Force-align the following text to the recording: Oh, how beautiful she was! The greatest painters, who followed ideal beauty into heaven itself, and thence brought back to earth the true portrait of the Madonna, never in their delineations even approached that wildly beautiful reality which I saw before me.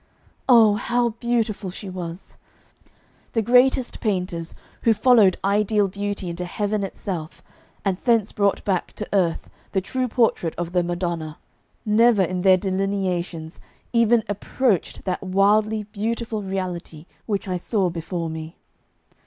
Oh, 0.49 0.77
how 0.77 1.09
beautiful 1.09 1.69
she 1.69 1.87
was! 1.87 2.35
The 3.33 3.43
greatest 3.43 3.99
painters, 3.99 4.55
who 4.81 4.95
followed 4.95 5.37
ideal 5.45 5.87
beauty 5.87 6.27
into 6.27 6.43
heaven 6.43 6.83
itself, 6.83 7.43
and 7.85 7.95
thence 7.99 8.31
brought 8.31 8.65
back 8.65 8.93
to 8.93 9.07
earth 9.13 9.47
the 9.73 9.79
true 9.79 10.07
portrait 10.07 10.55
of 10.57 10.71
the 10.71 10.81
Madonna, 10.81 11.37
never 11.85 12.23
in 12.23 12.41
their 12.41 12.57
delineations 12.57 13.59
even 13.93 14.23
approached 14.27 15.03
that 15.05 15.21
wildly 15.21 15.83
beautiful 15.83 16.41
reality 16.41 17.05
which 17.27 17.47
I 17.47 17.57
saw 17.57 17.91
before 17.91 18.27
me. 18.27 18.57